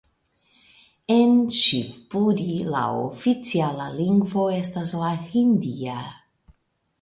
En 1.15 1.35
Ŝivpuri 1.57 2.47
la 2.77 2.81
oficiala 3.09 3.91
lingvo 3.99 4.47
estas 4.55 4.95
la 5.03 5.13
hindia. 5.35 6.01